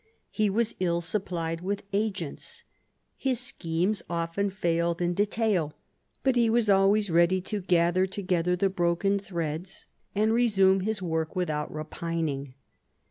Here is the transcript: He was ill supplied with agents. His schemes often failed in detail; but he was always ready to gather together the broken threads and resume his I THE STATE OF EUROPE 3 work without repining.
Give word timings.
He 0.31 0.49
was 0.49 0.73
ill 0.79 0.99
supplied 0.99 1.61
with 1.61 1.83
agents. 1.93 2.63
His 3.17 3.39
schemes 3.39 4.01
often 4.09 4.49
failed 4.49 4.99
in 4.99 5.13
detail; 5.13 5.73
but 6.23 6.35
he 6.35 6.49
was 6.49 6.71
always 6.71 7.11
ready 7.11 7.39
to 7.41 7.61
gather 7.61 8.07
together 8.07 8.55
the 8.55 8.67
broken 8.71 9.19
threads 9.19 9.85
and 10.15 10.33
resume 10.33 10.39
his 10.39 10.53
I 10.53 10.57
THE 10.57 10.69
STATE 10.71 10.71
OF 10.71 10.85
EUROPE 10.85 10.97
3 10.97 11.11
work 11.29 11.35
without 11.35 11.71
repining. 11.71 12.53